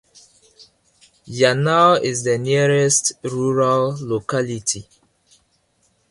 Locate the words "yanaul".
1.27-2.01